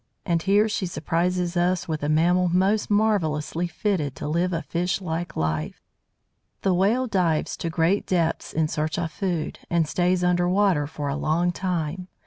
And 0.25 0.41
here 0.41 0.67
she 0.67 0.87
surprises 0.87 1.55
us 1.55 1.87
with 1.87 2.01
a 2.01 2.09
mammal 2.09 2.49
most 2.49 2.89
marvellously 2.89 3.67
fitted 3.67 4.15
to 4.15 4.27
live 4.27 4.51
a 4.51 4.63
fish 4.63 4.99
like 4.99 5.35
life. 5.35 5.79
The 6.63 6.73
Whale 6.73 7.05
dives 7.05 7.55
to 7.57 7.69
great 7.69 8.07
depths 8.07 8.51
in 8.51 8.67
search 8.67 8.97
of 8.97 9.11
food, 9.11 9.59
and 9.69 9.87
stays 9.87 10.23
under 10.23 10.49
water 10.49 10.87
for 10.87 11.07
a 11.07 11.15
long 11.15 11.51
time. 11.51 12.07